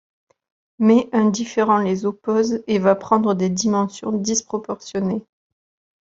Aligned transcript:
Mais 0.79 1.09
un 1.13 1.29
différend 1.29 1.77
les 1.77 2.07
oppose 2.07 2.63
et 2.65 2.79
va 2.79 2.95
prendre 2.95 3.35
des 3.35 3.49
dimensions 3.51 4.11
disproportionnées. 4.11 5.21